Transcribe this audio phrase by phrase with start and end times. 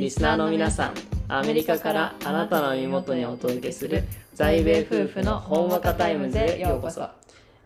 [0.00, 0.94] リスナーの皆さん
[1.28, 4.02] アメリカからあなたの耳元にお届けする
[4.32, 7.06] 在米夫婦のほんわかタイムズへようこそ。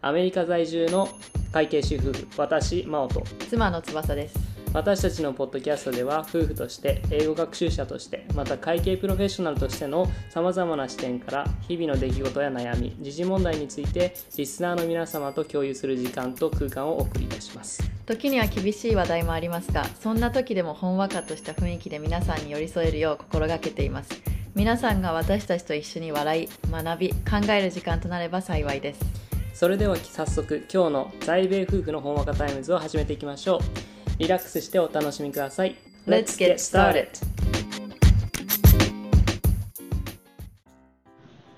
[0.03, 1.09] アメリカ在住の
[1.53, 3.23] 会計主婦私真央と。
[3.49, 4.44] 妻の翼です。
[4.75, 17.89] 私たちのポッドキャストでは夫婦として英語学習者としてまた会計プロフェッショナルとしてのさまざまな視点から日々の出来事や悩み時事問題についてリスナーの皆様と共有する時間と空間をお送りいたします。
[18.05, 24.11] 時には厳しい話題もありますがそんな時でもほんわかとした雰囲気で皆さんに寄り添えるよう心がけています。
[24.57, 29.01] 皆さんが私たちと一緒に笑い学び考える時間となれば幸いです。
[29.55, 35.75] それでは早速今日の在米夫婦のほんわかタイムズを始めていきましょうリラックスしてお楽しみください。
[36.07, 37.09] Let's get started!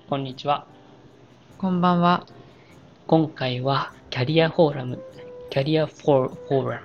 [0.09, 0.65] こんにちは。
[1.59, 2.25] こんばんは。
[3.05, 5.03] 今回はキャリアフォーラム、
[5.51, 6.81] キャリアフォーラ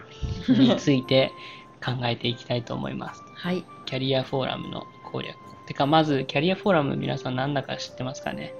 [0.49, 1.31] ムについて
[1.83, 3.23] 考えていきたいと思います。
[3.35, 3.65] はい。
[3.87, 5.35] キャリアフォーラムの攻略。
[5.67, 8.53] てか、まず、キャリアフォーラム皆さん何だか知ってますかね？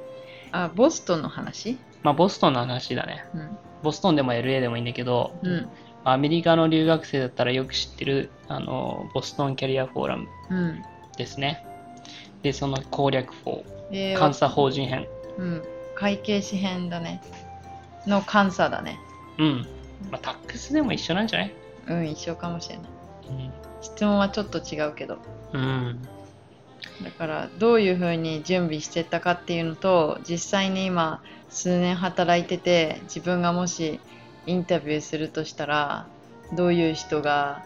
[0.51, 1.77] あ、ボストンの話？
[2.03, 3.25] まあ、ボストンの話だね。
[3.35, 5.69] うん、ボストンでも LA でもいいんだけど、うん、
[6.05, 10.29] アメリカの留学生だったらよく知ってるあのボストンキャリアフォーラム
[11.17, 11.65] ですね。
[12.37, 15.07] うん、で、その攻略法、えー、監査法人編。
[15.39, 15.63] うん、
[15.95, 17.23] 会計士編だね。
[18.07, 18.99] の監査だね。
[19.39, 19.67] うん。
[20.11, 21.55] まあ、タックスでも一緒なんじゃない？
[21.89, 22.87] うん、一緒かもしれない。
[23.29, 25.19] うん、質問はちょっと違うけど。
[25.53, 26.03] うん。
[27.05, 34.01] だからどういうふうに準備してったかっていうのと実際に今数年働いてて自分がもし
[34.47, 36.07] インタビューするとしたら
[36.55, 37.65] どういう人が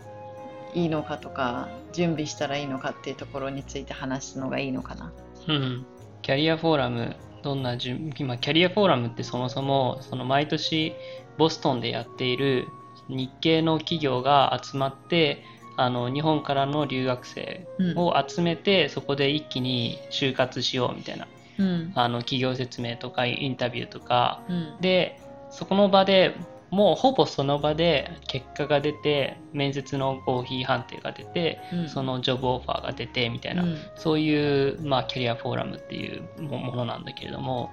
[0.74, 5.12] いいのかとか準備したらいいのかっていうところについて話すのがいいのかな。
[5.48, 5.86] うん、
[6.22, 10.92] キャリアフォーラムどんな準今キャリアフォーラムってそもそもその毎年
[11.38, 12.66] ボストンでやっている
[13.08, 15.44] 日系の企業が集まって
[15.77, 21.28] あの日本からの留学生を集めて、うん、そこで一気に就活しようみたいな、
[21.58, 25.20] うん、あの企業説明とかインタビューとか、うん、で
[25.51, 26.34] そこの場で
[26.70, 37.72] もうほぼその場で結果が出て面接の合否判定が出て、うん、そのジョブオファーが出てみたいな、うん、そういう、まあ、キャリアフォーラムっていうものなんだけれども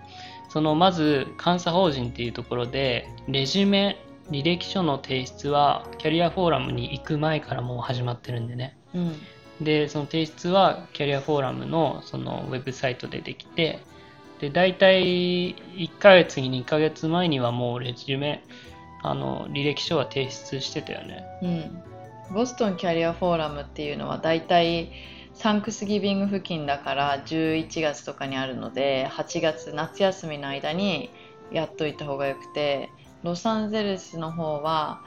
[0.50, 3.98] そのまず監査法人っていうところでレジュメ
[4.30, 9.16] 履歴書の提出はキャリアフォーラムに行く前からもう始まってるんでね、うん、
[9.62, 13.80] でその提出はキャリアフォーラムのそのウェブサイトでできて
[14.40, 18.44] で大体1ヶ月に2ヶ月前にはもうレジュメ
[19.04, 21.26] あの履歴書は提出してたよね。
[21.42, 21.84] うん。
[22.34, 24.92] ボストンキャリアフォーラムっていうのは大体
[25.34, 31.10] サンクスギビング付近だから11月とかにあるので8月夏休みの間に
[31.52, 32.90] やっといた方がよくて
[33.24, 35.02] ロサンゼルスの方は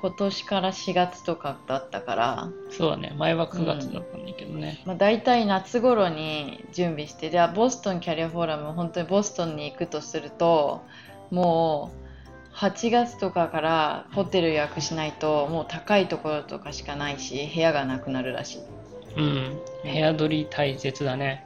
[0.00, 10.82] 今年から4月とかだったからそうだね前は9月だったんだけどね、うん、まあ、大体夏頃に準備してではボストンキャリアフォーラム本当にボストンに行くとすると
[11.30, 12.03] もう
[12.54, 18.60] 8月とかからホテル予約しないともう高いところとかしかないし部屋がなくなるらしい。
[19.16, 19.60] うん。
[19.82, 21.44] 部屋取り大切だね。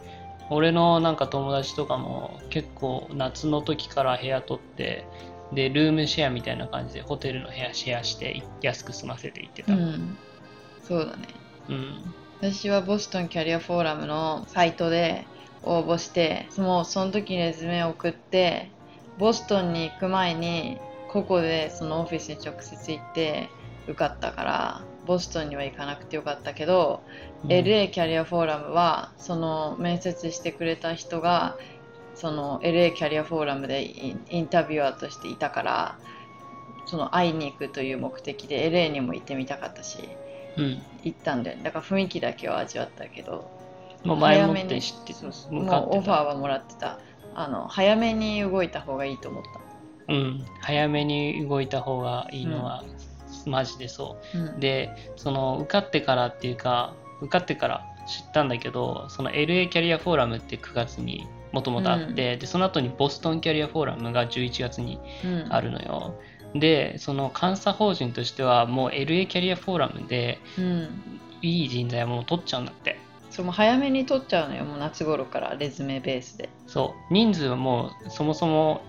[0.50, 5.06] 俺のなんか友達とかも結構夏の時から部屋取って
[5.52, 10.18] でルームシェアみたいな感じでホテルの部屋シェアして安く済ませていってた、うん、
[10.82, 11.28] そうだね。
[11.68, 12.14] うん。
[12.40, 15.26] 私はボストンキャリアフォーラムのサイトで
[15.62, 18.70] 応募してもうその時にレズメを送って
[19.18, 23.48] ボストンに行く前にここでそのオフィスに直接行って
[23.84, 27.02] 受かったからボストンには行かなくてよかったけど、
[27.44, 31.56] うん、LA キャリアフォーラムはその面接してくれた人が
[32.14, 35.98] その LA キャリアフォーラムでインタビュアーとしていたから
[36.86, 39.98] その会いに行くという目的で LA にも行ってみたかったし、
[40.58, 43.50] うん、行ったんでだから雰囲気だけは味わったけど
[44.04, 47.00] もう前もって知ってもうオファーはもらってた。
[47.34, 49.60] あの早めに動いた方がいいと思った
[50.08, 52.82] うん、早めに動いた方がいいのは、
[53.46, 64.98] マジでそう、うん、でその受かってからっていうか受かってから知ったんだけどその LA キャリアフォーラムって9月にもともとあって、うん、でその後にボストンキャリアフォーラムが11月に
[65.48, 66.14] あるのよ、
[66.54, 70.38] うん、でその監査法人としてはもう LA キャリアフォーラムで、
[71.42, 72.98] いい人材はもう取っちゃうんだって。
[73.30, 76.48] そうも早めに取っちゃうのよもう夏頃からレズメベースで。
[76.66, 77.12] そう。
[77.12, 78.82] 人数はもうそもそも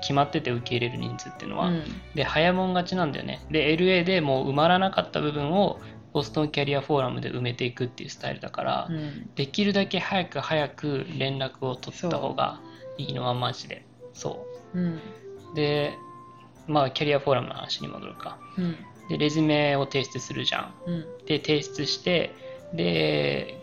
[0.00, 1.82] 決まってて受け入れる人数っていうのは、うん、
[2.14, 3.40] で早もん勝ちなんだよね。
[3.50, 5.78] で LA でもう埋まらなかった部分を
[6.12, 12.60] ボストンキャリアフォーラムで埋めていくっていうスタイルだから、うん、できるだけ早く早く連絡を取った方が
[12.98, 13.84] いいのはマジで。
[14.12, 15.00] そう、うん、
[15.54, 15.92] で
[16.66, 18.76] まあキャリアフォーラムの話に戻るか、うん、
[19.08, 20.74] でレジュメを提出するじゃん、
[21.26, 22.32] で提出して
[22.72, 23.60] で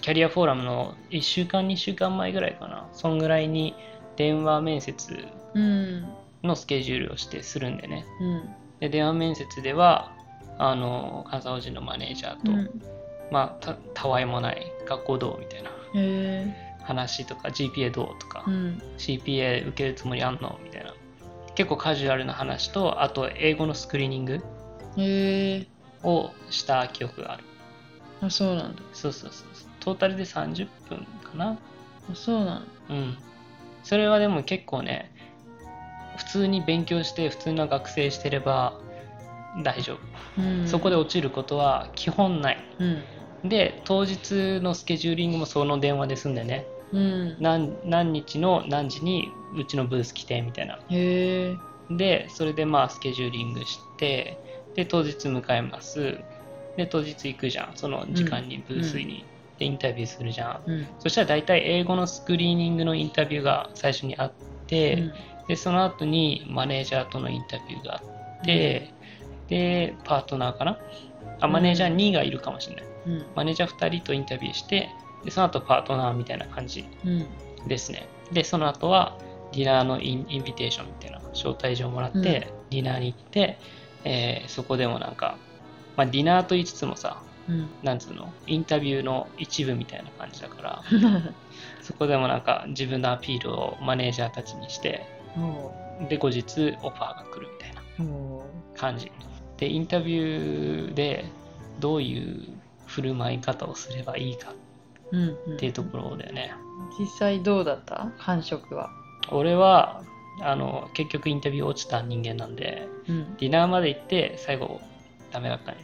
[0.00, 2.88] キャリアフォーラムの1週間2週間前ぐらいかな。
[2.92, 3.74] そんぐらいに
[4.16, 8.50] 電話面接のスケジュールをしてするんでね、うん、
[8.80, 10.12] で電話面接では
[10.58, 12.82] あの関西法人のマネージャーと、うん、
[13.30, 15.70] まあたわいもない学校どうみたいな
[16.84, 20.94] 話とか GPA どうとか、うん、CPA 受けるつもりあんのみたいな。
[21.54, 24.40] 結構カジュアルな話とあと英語のスクリーニング
[26.04, 27.44] をした記憶がある。
[28.20, 28.82] あそうなんだ。
[28.92, 29.48] そうそうそう
[29.80, 31.58] トータルで30分かな。
[32.08, 33.18] あそうなのうん。
[33.82, 35.10] それはでも結構ね
[36.18, 38.78] 普通に勉強して普通の学生してれば
[39.62, 39.94] 大丈
[40.36, 50.78] 夫、うん、そこで落ちることは基本ない、うん、で当日のスケジューリングもその電話で済んでね、うん、何何日の何時にうちのブース来てみたいな。
[51.90, 54.38] でそれでまあスケジューリングして
[54.74, 56.18] で当日迎えます。
[56.76, 57.72] で当日行くじゃん。
[57.74, 59.24] その時間にブースに、
[59.58, 64.32] でインタビューするじゃん、そしたら大体英語のスクリーニングのインタビューが最初にあっ
[64.66, 65.10] て、
[65.48, 68.02] でその後にマネージャーとのインタビューがあ
[68.42, 68.92] って、
[69.48, 70.78] でパートナーかな？
[71.40, 74.88] あマネージャー2がいるかもしれない、うん、マネージャー2人とインタビューして
[75.24, 76.84] でその後パートナーみたいな感じ
[77.66, 79.16] ですね、うん、でその後は
[79.52, 83.58] ディナーのインインビテーションみたいな招待状もらって、うん、ディナーに行って、
[84.04, 85.38] えー、そこでもなんか、
[85.96, 88.32] まあ、ディナーと言いつつもさ、うん、なんつうの？
[88.46, 90.82] インタビューの一部みたいな感じだから
[91.82, 95.06] そこでもなんか自分のアピールをマネージャーたちにして
[96.08, 97.82] で後日オファーが来るみたいな。
[98.76, 99.10] 感じ。
[99.56, 101.24] でインタビューで
[101.80, 102.48] どういう
[102.86, 106.52] 振る舞い方をすればいいかっていうところだよね、
[106.98, 108.12] 実際どうだった？
[108.18, 108.90] 感触は。
[109.30, 110.04] 俺は
[110.40, 114.80] あの結局インタビュー落ちた人間なんで、うん、ディナーまで行って最後
[115.32, 115.74] ダメだった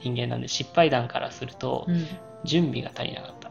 [0.00, 2.06] 人間なんで失敗談からすると、うん、
[2.44, 3.50] 準備が足りなかった。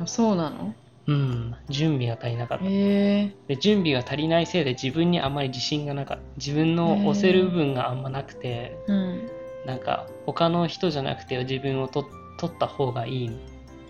[0.00, 0.74] あそうなの？
[1.06, 2.64] うん、準備が足りなかった。
[2.64, 6.22] で準備が足りないせいで自分にあんまり自信がなかった。
[6.36, 9.30] 自分の押せる部分があんまなくて、うん、
[9.66, 12.06] なんか他の人じゃなくて自分をと
[12.38, 13.30] 取った方がいい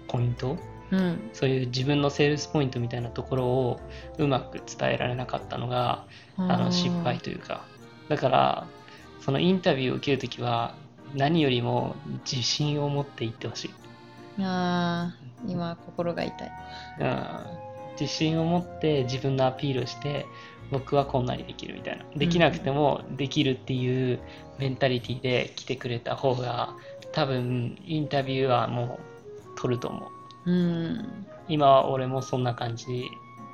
[0.08, 0.58] ポイント、
[0.90, 3.80] うん、そういう自分のセールスポイントみたいなところを
[4.18, 6.04] うまく伝えられなかったのが
[6.36, 7.64] あの失敗というか。
[8.08, 8.66] だから
[9.20, 10.74] そのインタビューを受けるときは
[11.14, 11.96] 何よりも
[12.30, 13.70] 自信を持っていってほしい。
[14.40, 15.14] あ
[15.46, 16.52] 今心が痛い、
[17.00, 17.26] うん、
[17.98, 20.26] 自信を持って自分のアピールをして
[20.70, 22.04] 僕はこんなにできるみたいな。
[22.16, 24.18] できなくてもできるっていう
[24.58, 26.74] メンタリティで来てくれた方が
[27.12, 28.98] 多分インタビューはも
[29.56, 30.10] う取ると思
[30.46, 33.08] う、うん、今は俺もそんな感じ。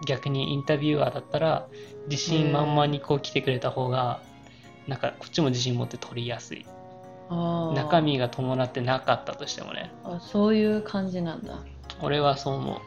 [0.05, 1.69] 逆にインタビュアーだったら
[2.09, 4.21] 自信満々にこう来てくれた方が
[4.89, 6.67] なんかこっちも自信持って取りやすい
[7.75, 9.91] 中身が伴ってなかったとしてもね。
[10.05, 11.59] あそういう感じなんだ。
[12.01, 12.81] 俺はそう思う。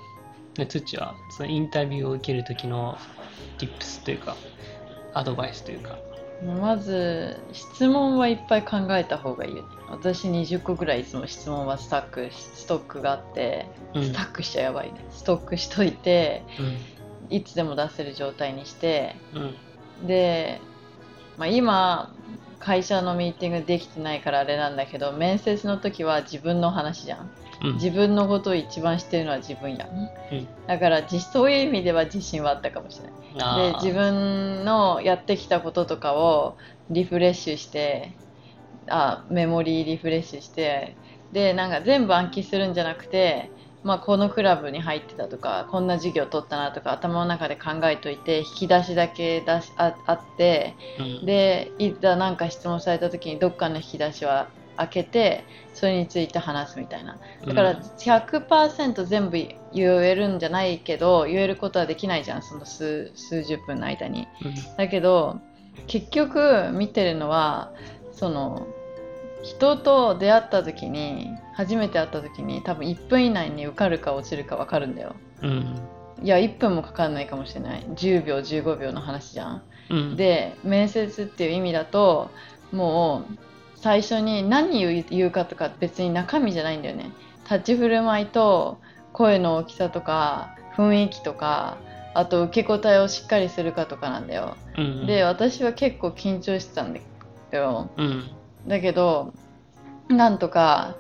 [0.56, 2.98] で土はそのインタビューを受ける時の
[3.58, 4.36] tips というか
[5.14, 5.98] アドバイスというか。
[6.60, 9.64] まず質問はいっぱい考えた方がいいよ。
[9.64, 15.06] ね私20個ぐらいいつも質問はスタックストックがあって、うん、スタックしちゃやばいね。
[15.12, 16.44] ストックしといて、
[17.30, 20.60] うん、いつでも出せる状態にして、うん、で、
[21.38, 22.14] まあ、今
[22.66, 27.30] 会社のミーティングできてないからあれなんだけど面接の時は自分の話じゃん、
[27.64, 33.72] うん、自分のことを一番知ってるのは自分やん、うん、だからそういう意味では自信はあったかもしれない。
[33.72, 36.58] で自分のやってきたこととかを
[36.90, 38.14] リフレッシュして
[38.88, 40.96] あメモリーリフレッシュして
[41.34, 43.52] でなんか全部暗記するんじゃなくて
[43.86, 55.44] まあ、このクラブに入ってたとかこんな授業取ったなとか頭の中で考えといて引き出しだけ出しああって、うん、でいざ何か質問された時にどっかの引き出しは開けて
[55.76, 57.18] それについて話すみたいな。
[57.46, 65.40] だから100%全部言えるんじゃないけど言えることはできないじゃんその数数十分の間に、うん、だけど
[65.86, 67.72] 結局見てるのは
[68.12, 68.66] その
[69.46, 75.80] 人と出会った時に初めて会った時に多分1分以内に受かるか落ちるか分かるんだよ、うん、
[76.24, 77.84] いや1分もかかんないかもしれない。
[77.84, 82.32] 10秒15秒の話じゃん、うん、で面接っていう意味だと
[82.72, 83.38] もう
[83.76, 87.12] 最初に何言うかとか別に中身じゃないんだよね。
[87.44, 88.80] 立ち振る舞いと
[89.14, 91.78] 声の大きさとか雰囲気とか
[92.16, 98.24] あと受け答えをしっかりするかとかなんだよ、うん、で私は結構緊張してたんだよ、うん
[98.68, 99.34] だけど
[100.08, 100.96] なんとか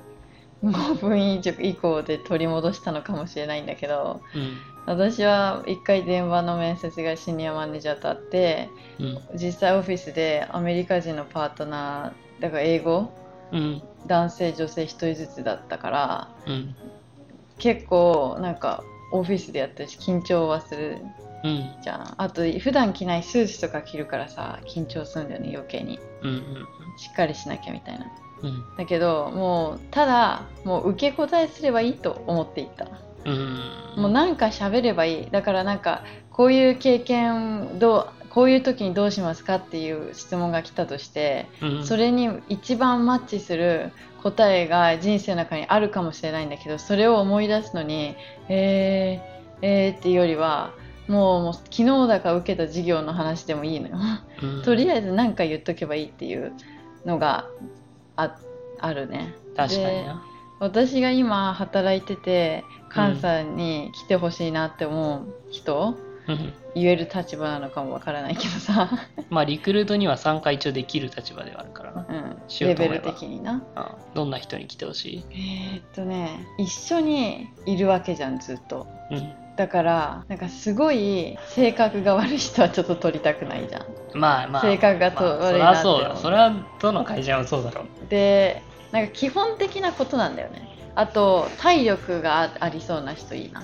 [0.64, 8.70] 5分以降で取り戻したのかもしれないんだけど、うん、私は1回電話の面接がシニアマネージャーと会って、
[9.00, 13.12] うん、実際オフィスでアメリカ人のパートナーだから英語
[13.52, 13.82] うん。
[14.08, 16.76] 男性女性1人ずつだったからうん。
[17.58, 20.98] 結構なんかオフィスでやってるし緊張はする
[21.44, 21.76] うん。
[21.84, 22.16] じゃん。
[22.18, 26.00] あと普段着ないスーツとか着るからさ緊張するんだよね余計に。
[26.24, 28.06] うんうんしっかりしなきゃみたいな。
[28.42, 28.64] うん。
[28.78, 32.88] だけどもうただもう受け答えすればいいと思っていた。
[33.26, 33.60] うん。
[33.98, 35.32] もうなんか喋ればいい。
[35.32, 41.86] だからなんかこういう経験どうこういう時にどうしますかっていう質問が来たとしてうん。
[41.86, 48.16] それに一番マッチする答えが人生の中にあるかもしれないんだけどそれを思い出すのに
[48.50, 50.74] えー、えーっていうよりは
[51.08, 53.98] もうもう昨日だか受けた授業の話でもいいのよ。
[54.42, 54.62] うん。
[54.66, 56.52] とりあえず何か言っとけばいいっていう
[57.06, 57.46] のが
[58.16, 58.36] あ
[58.80, 59.34] あるね。
[59.56, 60.24] 確かにな。
[60.60, 65.96] 私が今働いてて関西に来てほしいなって思う人、
[66.28, 66.54] うん。
[66.74, 68.90] 言える立場なのかもわからないけどさ、
[69.30, 72.06] まあリクルートには参加一応できる立場ではあるからな。
[72.10, 73.54] うん、レベル的にな。
[73.54, 73.62] うん。
[74.14, 75.26] どんな人に来てほしい？
[75.32, 78.88] えー、っとね一緒にいるわけじゃんずっと。
[79.12, 83.86] うんだからなんかすごい性格が悪い人はちょっと取りたくないじゃん。
[84.14, 84.62] まあまあ。
[84.62, 86.16] 性格がとまあ悪いなってそりゃそうだ。
[86.18, 87.86] それはどの会社もそうだろう。
[88.10, 90.68] でなんか基本的なことなんだよね。
[90.96, 93.64] あと体力があありそうな人いいな。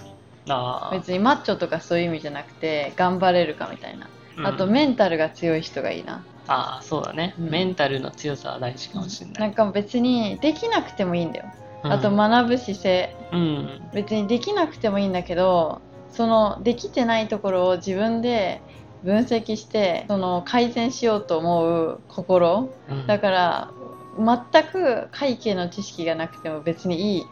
[0.49, 0.95] ああ。
[0.95, 4.07] 別にマッチョとかそういう意味じゃなくて頑張れるかみたいな。
[4.37, 4.47] うん。
[4.47, 7.49] あとメンタルが強い人がいいな、ああそうだね、うん。
[7.49, 13.15] メンタルの強さは大事かもしれなないんか別にできなくてもいいんだよ、うんあと学ぶ姿勢。
[13.31, 13.89] うん。
[13.93, 18.61] 別にできなくてもいいんだけどそのできてないところを自分で
[19.03, 22.69] 分析してその改善しようと思う心。
[22.89, 23.07] うん。
[23.07, 23.71] だから
[24.17, 27.23] 全く会計の知識がなくても別にいい。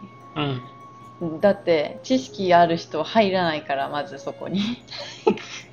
[1.22, 1.42] うん。
[1.42, 4.62] だって知識ある人は入らないからまずそこに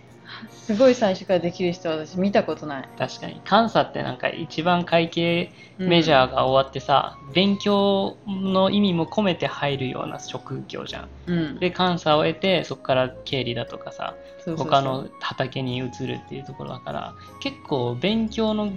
[0.67, 3.41] すごい最初からできる人は私見たことない、確かに。
[3.49, 11.09] 監査ってなんか一番会計うんメジャーが終わってさ、勉強の意味も込めて入るような職業じゃん。
[11.27, 11.59] うん。
[11.61, 14.17] で監査を得てそこから経理だとかさ
[14.57, 18.73] 他の畑に移るっていうところだから結構勉強の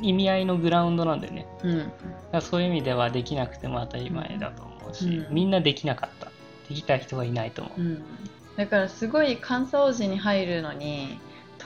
[0.00, 1.46] 意味合いのグラウンドなんだよね。
[1.62, 1.92] うん。
[2.32, 5.34] だそういう意味ではできなくても当たり前だと思うし、うん。
[5.34, 6.28] みんなできなかった。
[6.68, 8.04] できた人はいないと思う、うん、
[8.56, 11.18] だからすごい監査王子に入るのに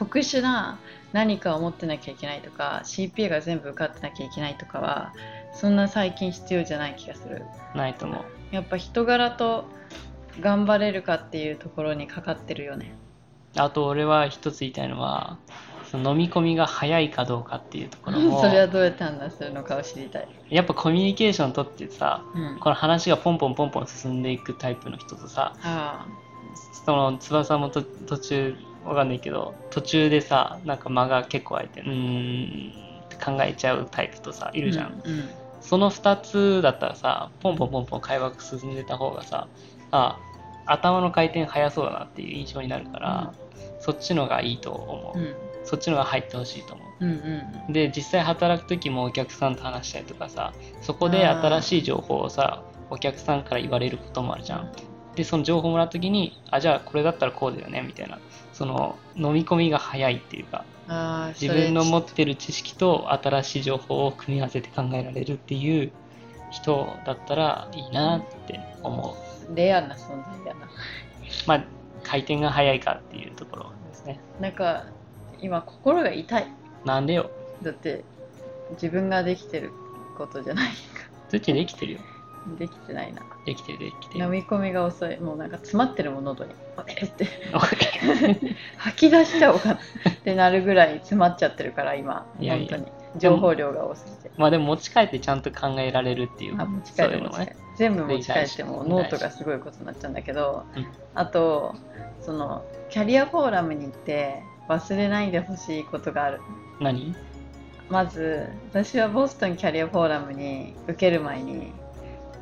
[0.02, 0.80] 特殊な
[1.12, 5.14] 何かを持ってなきゃいけないとか CPA が全部受かってなきゃいけないとかは
[5.54, 7.44] そんな最近必要じゃない気がする。
[7.76, 8.24] ないと思う。
[8.50, 9.64] やっぱ人柄と
[10.40, 12.94] 頑張れるかっていうところにかかってるよね。
[13.56, 15.38] あと俺は一つ言いたいのは
[15.92, 26.06] その飲み込みが早いかどうかっていうところも それはどうやって判断するのかを知りたい、やっぱコミュニケーション取ってさうん、この話がポンポンポンポン進んでいくタイプの人とさあ。
[26.84, 32.72] その翼もと途中わかんないけど途中でさなんか間が結構空いてうーん
[33.04, 35.28] って考えちゃうタイプとさいいるじゃん、うん
[35.62, 39.46] その2つだったらさポンポンポンポン会話が進んでた方がさ
[39.92, 40.18] あ
[40.66, 43.34] 頭の回転早そうだなっていう印象になるから、
[43.80, 45.34] そっちのがいいと思う、うん。
[45.64, 47.04] そっちのが入ってほしいと思う。
[47.04, 47.72] うんうん。
[47.72, 54.72] で実際働く時もお客さんと話したりとかさそこで新しい情報をさお客さんから言われることもあるじゃん
[55.14, 58.18] でその情報をもらった時にあじゃあこれだったらこうだよねみたいな。
[58.52, 60.64] その飲み込みが早いっていうか
[61.40, 65.90] 自分の持ってる知識と新しい情報を組み合わせて考えられるっていう
[66.50, 69.16] 人だったらいいなって思
[69.50, 69.56] う。
[69.56, 70.08] レアな存
[70.44, 70.68] 在だな。
[71.46, 71.64] まあ
[72.04, 74.20] 回転が早いかっていうところですね。
[74.38, 74.84] なんか
[75.40, 76.46] 今心が痛い。
[76.84, 77.30] なんでよ。
[77.62, 78.04] だって
[78.72, 79.72] 自分ができてる
[80.18, 80.72] ことじゃないか。
[81.30, 82.00] どっちできてるよ
[82.58, 83.22] できてないな。
[83.46, 84.24] できてるできてる。
[84.24, 85.18] 飲み込みが遅い。
[85.20, 86.54] もうなんか詰まってるもん喉に。
[86.88, 87.26] えって
[88.76, 89.78] 吐き出しちゃおうかなっ
[90.24, 92.26] てなるぐらい詰まっちゃってるから今。
[92.40, 92.78] いやいや。
[92.78, 92.92] 本当に。
[93.18, 94.30] 情報量が多すぎて。
[94.36, 97.30] まあでも持ち帰ってちゃんと考えられるっていうあ持ち帰そういうのね。
[97.30, 100.86] る持ち帰る全部持ち帰ってもノートがすごいことになっちゃうんだけど、うん。
[101.14, 101.74] あと
[102.20, 106.40] そのキャリアフォーラムに行って忘れないでほしいことがある。
[106.80, 107.14] 何？
[107.90, 111.72] まず私はボストンキャリアフォーラムに受ける前に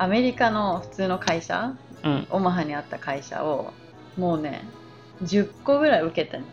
[0.01, 2.27] アメリカの普通の会社うん。
[2.31, 3.71] オマハにあった会社を
[4.17, 4.63] もうね
[5.21, 6.47] 10個ぐらい受けてんの。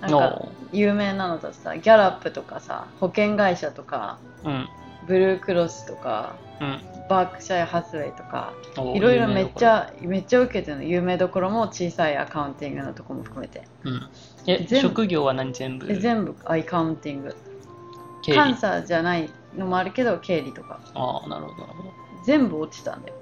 [0.00, 4.68] なんかお有名なのだとさギャラップとかさ保険会社とかうん。
[5.08, 6.80] ブルークロスとかうん。
[7.08, 10.84] バークシャイハスウェイとかおいろいろめっちゃめっちゃ受けてるの。
[10.84, 13.62] 有名どころも小さいアカウンティングのとこも含めて。
[13.82, 14.08] うん。
[14.46, 15.88] え職業は何全部？
[15.88, 17.34] で全部アイカウンティング。
[18.24, 20.80] 監査じゃないのもあるけど経理とか。
[20.94, 23.14] ああなるほどなるほど全部落ちたんだよ。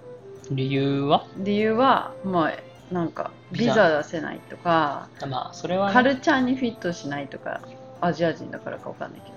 [0.50, 1.26] 理由は？
[1.36, 3.98] 理由はまあなんかビザ。
[3.98, 7.60] 出せないとかまあそれは、ね、カルチャーにフィットしないとか
[8.00, 9.34] アジア人だからかわかんないけど。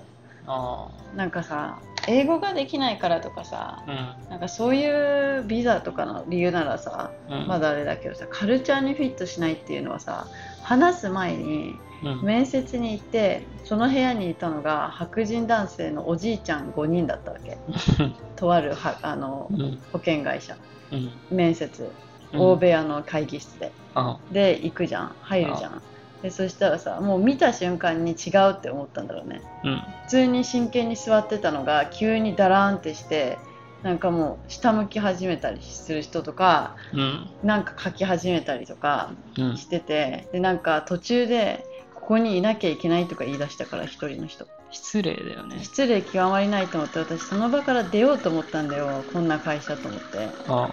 [1.15, 7.47] なんかさ英語ができないからとかさ、うん、なんかそういうビザとかの理由ならさ、うん。
[7.47, 10.27] まだあれだけどさカルチャーにフィットしないっていうのはさ
[10.67, 12.21] 話す前にうん。
[12.21, 17.57] 面接に行ってその部屋にいたのが白人男性のおじいちゃん5人だったわけ。
[18.36, 19.79] とあるはあのうん。
[19.91, 20.57] 保険会社。
[20.91, 21.12] うん。
[21.31, 21.91] 面接。
[22.33, 22.39] うん。
[22.39, 25.15] 大部屋の会議室で、あで行くじゃん。
[25.21, 25.81] 入るじゃん。
[26.21, 29.41] でそしたらさもう見た瞬間に違うって思ったんだろうね。
[29.63, 29.77] うん。
[30.03, 33.39] 普通に真剣に座ってたのが急にダラーンってして
[33.84, 37.29] なんかもう下向き始めたりする人とかうん。
[37.43, 39.57] なんか書き始めたりとかうん。
[39.57, 41.65] しててでなんか途中で
[41.96, 44.48] ここにいなきゃいけないとか言い出したから一人の人。
[44.72, 45.60] 失礼だよね。
[45.63, 50.29] 失礼極まりないと思って私その場から出ようと思ったんだよこんな会社と思って。
[50.48, 50.69] あ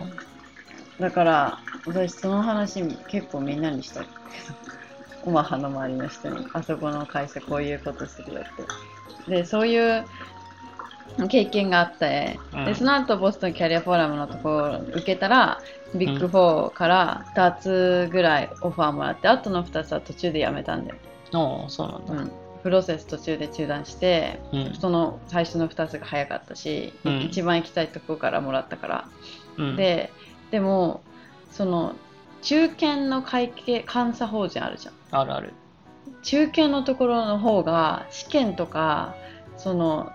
[1.00, 4.02] だから私その話結構みんなにした。
[5.26, 9.30] オマハの周りの人にあそこの会社こういうことするよって。
[9.30, 10.04] でそういう
[11.28, 12.64] 経験があって、うん。
[12.64, 15.61] でその後ボストンキャリアフォーラムのところを受けたら
[15.94, 20.96] ビッグ4から2つぐらいオファーもらって、あとの2つは途中で辞めたんだよ、
[21.32, 22.23] あそうなんだ。
[22.23, 22.32] うん、
[22.62, 24.75] プロセス途中で中断してうん。
[24.75, 27.20] その最初の2つが早かったし、うん。
[27.23, 29.08] 一番行きたいところからもらったから。
[29.58, 29.76] うん。
[29.76, 30.11] で
[30.50, 31.02] でも
[31.52, 31.94] その
[32.42, 34.94] 中堅の会計監査法人あるじゃん。
[35.12, 35.52] あるある。
[36.23, 39.14] 中堅のところの方が試験とか
[39.56, 40.11] その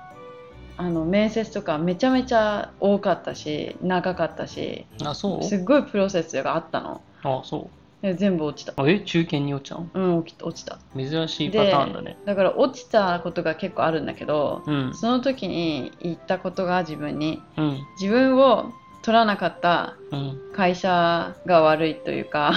[0.80, 5.44] あの面接とかめちゃめちゃ多かったし長かったしあそう？
[5.44, 7.02] すっごいプロセスがあったの。
[7.24, 7.70] あそ
[8.02, 8.82] で全部落ちた。
[8.82, 9.02] うえ？
[9.02, 10.80] 中堅に落ちちゃううん落ち落ちた。
[10.96, 12.16] 珍しいパターンだね。
[12.26, 14.94] だから落ちたことが結構あるんだけどうん。
[14.96, 17.80] その時に言ったことが自分にうん。
[18.00, 18.72] 自分を
[19.02, 20.40] 取らなかったうん。
[20.56, 22.54] 会社が悪いというか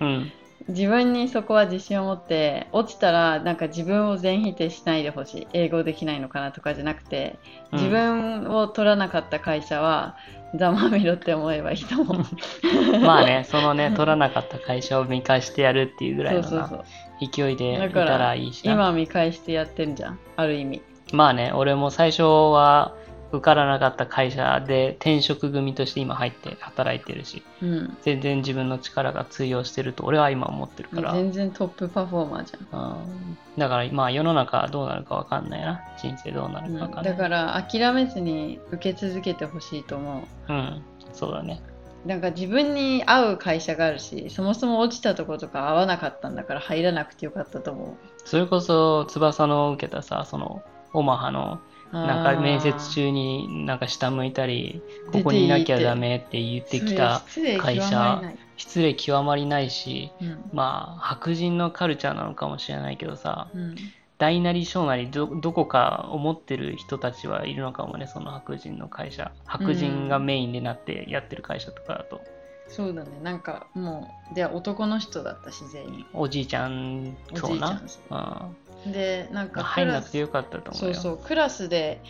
[0.00, 0.32] うん
[0.68, 5.48] 自分にそこは自信を持って落ちたらなんか自分を全否定しないでほしい。
[5.52, 7.38] 英語できないのかなとかじゃなくて
[7.72, 7.78] うん。
[7.78, 10.16] 自分を取らなかった会社は
[10.54, 12.18] ざまみろって思えばいいと思う。
[13.04, 16.84] まあねそのね取らなかった会社を見返してやるっていうぐらいの
[17.20, 18.72] 勢いでいたららいいしな。
[18.72, 20.18] 今見返してやってるじゃん。
[20.36, 20.82] ある意味。
[21.12, 22.94] まあね俺も最初は
[23.36, 27.96] 受からなかった会社で転職組として今入って働いてるしうん。
[28.02, 32.90] 全然自分の力が通用してると俺は今思ってるから、全然トップパフォーマーじゃん。
[32.90, 35.82] うん、だからまあ世の中どうなるかわかんないな。
[35.98, 40.52] 人生どうなるかわかんない、だから諦めずに受け続けてほしいと思う。
[40.52, 40.82] うん。
[41.12, 41.62] そうだね。
[42.04, 57.22] なんか自分に合う会社があるしそもそも落ちたとことか合わなかったんだから入らなくてよかったと思それこそ翼の受けたさそのオマハのうなんか面接中になんか下向いたりここにいなきゃダメって言ってきた
[57.60, 58.22] 会社
[58.56, 60.50] 失礼極まりないしうん。
[60.52, 63.76] まあ白人のカルチャーなのかもしれないけどさうん。
[64.18, 69.32] 大なり小なりどどこか思ってる人たちはいるのかもねその白人の会社。
[69.44, 72.20] 白人がメインでなってやってる会社とかだと、
[72.68, 73.10] そうだね。
[73.22, 76.06] なんかもうで男の人だったし全員。
[76.12, 80.94] おじいちゃんおそうなじいちゃんそうでなんうんか入んなくてよかったと思うよ。
[80.94, 82.00] そうそうクラスで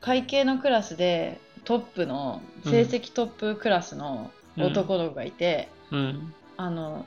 [0.00, 6.34] 会計のクラスでトップの成績トップクラスの男の子がいて、うん。
[6.56, 7.04] あの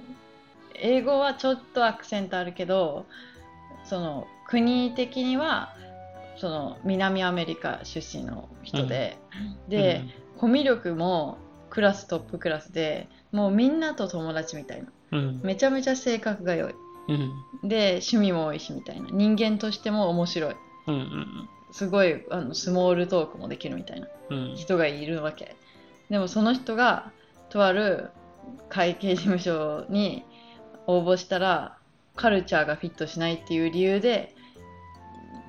[0.76, 3.06] 英語はちょっとアクセントあるけど
[3.84, 5.76] その国的には
[6.38, 9.18] その南アメリカ出身の人で、
[9.68, 10.04] で、
[10.38, 11.38] コミュ力も
[11.70, 14.88] クラストップクラスでもうみんなと友達みたいな。
[15.12, 15.42] うん。
[15.44, 16.72] めちゃめちゃ性格が良い。
[16.72, 16.83] うん
[17.64, 19.10] で趣味も多いしみたいな。
[19.12, 20.56] 人間としても面白い。
[20.88, 24.08] うんうんすごいあのスモールトークもできるみたいな。
[24.30, 24.56] うん。
[24.56, 25.56] 人がいるわけ。
[26.10, 27.12] でもその人が
[27.50, 28.12] とある
[28.70, 30.24] 会計事務所に
[30.86, 31.78] 応募したら
[32.16, 34.36] カルチャーがフィットしないっていう理由で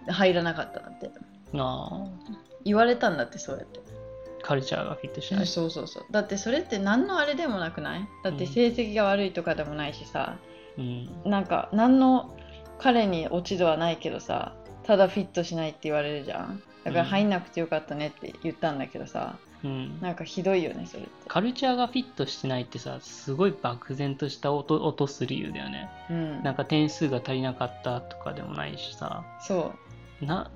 [0.09, 1.11] 入らなかったんだって。
[1.57, 2.07] あ
[2.65, 3.81] 言われたんだってそうやって。
[3.81, 3.83] ー
[4.43, 5.47] カルチャーがフィットしない。
[5.47, 6.05] そうそうそう。
[6.11, 8.09] だってそれって何のあれでもなくない？
[8.23, 10.39] だって成績が悪いとかでもないしさ、
[10.79, 11.09] うん。
[11.25, 12.35] なんか何の
[12.79, 16.63] 彼に落ち度はないけどさただフィットしないって言われるじゃん。
[16.85, 17.09] だからうん。
[17.09, 20.01] 入んなくてよかったねって言ったんだけどさ、うん。
[20.01, 21.11] なんかひどいよねそれって。
[21.29, 25.89] カルチャーがフィットしてないってさすごい漠然とした落と落とす理由だよね。
[26.11, 26.43] うん。
[26.43, 29.25] なんか点数が足りなかったとかでもないしさ。
[29.41, 29.73] そ
[30.21, 30.25] う。
[30.25, 30.51] な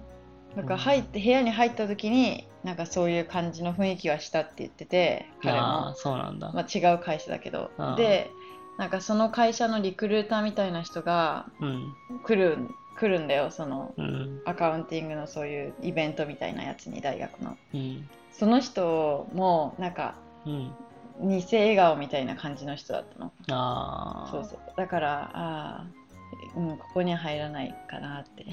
[0.57, 5.94] だから入って部屋に入った時になんかそういう感じの雰囲気はしたって言ってて彼も。
[5.94, 7.70] そうなんだ、まあ、違う会社だけど。
[7.96, 8.31] で
[8.79, 11.95] なんかその会社のリクルーターみたいな人がうん。
[12.25, 12.57] 来る
[12.97, 14.41] 来るんだよそのうん。
[14.47, 17.57] アカウンティングのそういうイベントみたいなやつに大学の。
[17.75, 18.09] うん。
[18.33, 20.14] その人もなんか
[20.47, 20.73] うん。
[21.21, 23.33] 偽笑顔みたいな感じの人だったの。
[23.51, 24.59] ああそうそう。
[24.77, 25.87] だからああ、
[26.57, 28.47] うん、ここには入らないかなって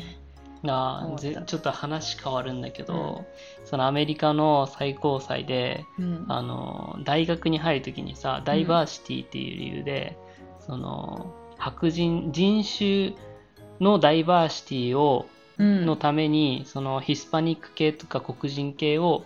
[0.74, 3.26] あちょっと話変わるんだけど、
[3.62, 10.18] うん、そのアメリカの最高裁で、うん、あの大学に入る時にさダイバーシティっていう理由で、
[10.60, 13.14] うん、その白人人種
[13.80, 19.26] のダイバーシティを、のためにそのヒスパニック系とか黒人系を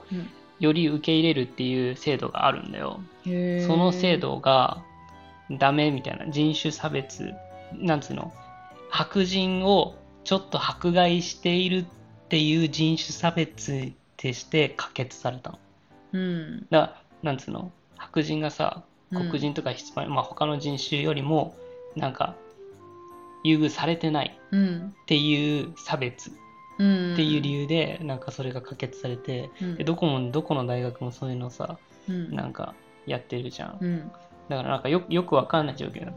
[0.60, 2.99] より受け入れるっていう制度があるんだよ。
[3.23, 4.84] その制度が
[5.52, 7.34] ダメみたいな人種差別
[7.73, 8.34] なんつうの
[8.89, 9.95] 白人を
[10.30, 11.86] ちょっと迫害しているっ
[12.28, 15.60] ていう人種差別として可決されたの。
[16.13, 17.72] うん、だなんつうの？
[17.98, 21.56] 白人がさ黒人とかヒスパニ、うん、まあ他の人種よりも
[21.96, 22.36] なんか
[23.44, 26.30] 優遇されてないっていう差別。
[26.30, 26.32] っ
[26.78, 26.84] て
[27.24, 32.76] いう理由でなんかそれが可決されて、うん、でどこもどこの大学もそういうのさ、うん、なんか
[33.08, 34.12] やってるじゃん、うん、
[34.48, 36.13] だからなんかよよくわかんない状況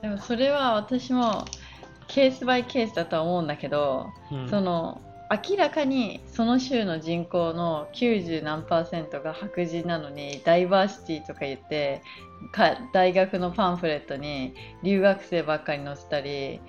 [0.00, 1.44] でもそれは私も
[2.08, 4.10] ケースバイケースだとは思うんだけど、
[4.50, 12.02] その明らかにその州の人口の90何パーセントが白人なのにダイバーシティとか言って
[12.52, 16.60] か大学のパンフレットに留学生ばっかり載せたり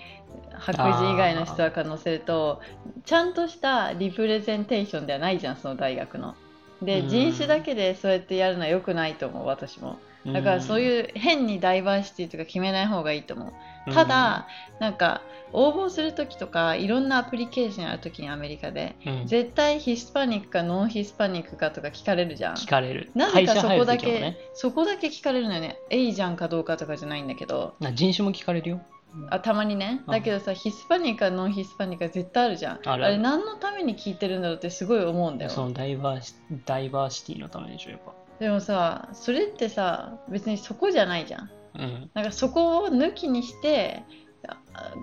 [0.58, 2.62] 白人以外の人ばっか載せると
[3.04, 6.36] ちゃんとしたリプレゼンテーションではないじゃんその大学の。
[6.82, 9.98] で人種だけでそうやってやるのは良くないと思う私も。
[10.33, 13.53] だからそういう変にダイバーシティとか決めない方がいいと思
[13.88, 13.93] う。
[13.93, 14.47] ただ、
[14.79, 15.21] なんか
[15.53, 22.55] 応募する時とかいろんなアプリケーションある時にアメリカで、うん、絶対ヒスパニックかノンヒスパニックかとか聞かれるじゃん。
[22.55, 23.11] 聞かれる。
[23.13, 25.77] なぜかそこだけ、ね、そこだけ聞かれるのよね。
[25.89, 27.75] エイジャンかどうかとかじゃないんだけど。
[27.93, 28.81] 人種も聞かれるよ。
[29.29, 30.01] あたまにね。
[30.07, 32.79] だけどさヒスパニックかノンヒスパニックは絶対あるじゃん。
[32.83, 35.51] あれ何のために聞いてるんだろうってすごい思うんだよ。
[35.51, 36.33] そのダイバーシ
[36.65, 44.04] ダイバーシティのためでしょやっぱでもさそれってさ別にそこじゃないじゃん、うん、なんかそこを抜きにして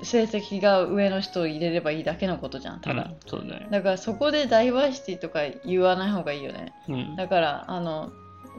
[0.02, 8.12] 成績が上の人を入れればいいだけのことじゃんただ、うん、そうだね、だからそこでダイバーシティとか言わない方がいいよね、うん、だからあの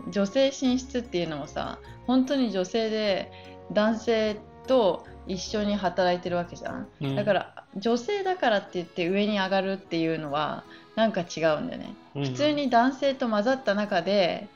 [0.09, 3.31] 女性進出っていうのもさ本当に女性で
[3.71, 10.63] 男性と一緒に働いてるわけじゃん、うん、だから女性だからって言って上に上がるっていうのは
[10.95, 14.47] なんか違うんだよね、普通に男性と混ざった中で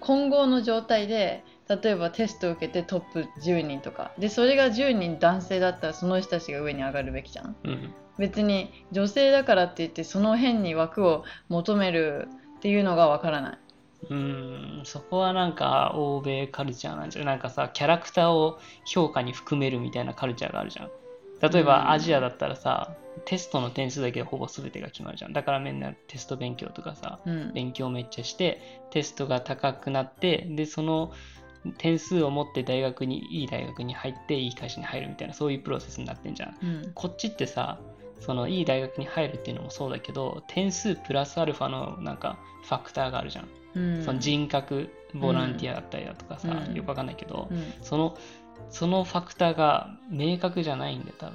[0.00, 4.12] 混合の状態で例えばテストを受けてトップ10人とか。
[4.18, 13.58] でそれが10人男性だったらその人たちが上に上がるべきじゃん、うん、別に女性だからって言ってその辺に枠を求めるっていうのがわからない。
[14.10, 20.90] うんそこはなんか欧米カルチャーなんじゃなんかさキャラクターを評価に含めるみたいなカルチャーがあるじゃん
[21.48, 25.32] 例えばアジアだったらさ、テストの点数だけでほぼ全てが決まるじゃん。
[25.32, 31.12] だからみんなテスト勉強とかさ、うん、勉強めっちゃしてテストが高くなってでその
[31.78, 37.78] 点数を持って大学にいい大学に入っていい会社に入るみたいなそういうプロセスになってんじゃん、うん、こっちってさ
[38.20, 47.48] そのいい大学に入るっていうのもそうだけど点数プラスアルファのなんかファクターがあるじゃん、うん、その人格ボランティアだったりだとかさ、うん、よくわかんないけど、
[47.82, 48.16] その
[48.70, 51.30] そのファクターが明確じゃないんで多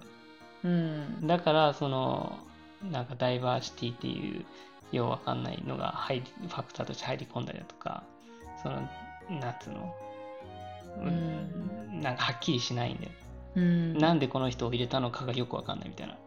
[0.63, 2.39] 分、だからその
[2.91, 4.45] なんかダイバーシティっていう
[4.95, 8.03] ようわかんないのが入ファクターとして入り込んだりだとか
[8.63, 8.87] その
[9.39, 9.93] 夏の？
[11.01, 13.11] うん、なんかはっきりしないんで、
[13.55, 16.17] うん、なんでこの人を入れたのかがよくわかんないみたいな。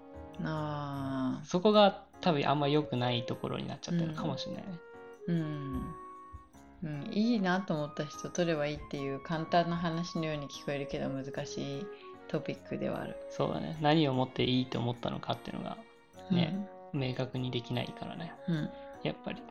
[0.45, 4.69] あそこが多分あんま良くないところになっちゃってるかもしれないね、
[5.29, 5.83] うん、
[6.85, 11.87] うん、いいなと思った人取ればいいっていう簡単な話のように聞こえるけど難しい
[12.29, 15.77] トピックではあるそうだね何をもっていいと思ったのかっていうのが
[16.31, 18.71] ね、うん、明確にできないからね、うん、
[19.05, 19.43] やっぱり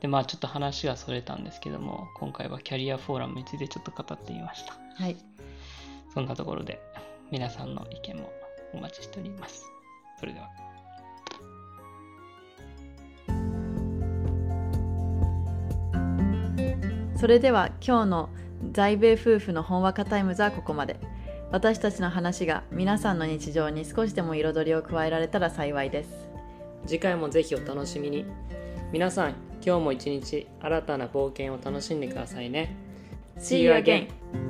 [0.00, 4.74] で、まあちょっと話がそれたんですけども、今回はキャリアフォーラムについてちょっと語ってみました。
[4.94, 5.16] はい。
[6.12, 6.80] そんなところで、
[7.30, 8.32] 皆さんの意見も
[8.72, 9.64] お待ちしております。
[10.18, 10.48] それでは。
[17.16, 18.28] それでは今日の
[18.72, 20.96] 在米夫婦のほんわかタイムズはここまで。
[21.52, 26.28] 私たちの話が皆さんの日常に少しでも彩りを加えられたら幸いです。
[26.86, 28.26] 次回もぜひお楽しみに。
[28.92, 32.76] 皆さん、今日も一日新たな冒険を楽しんでくださいね。
[33.38, 34.45] See you again!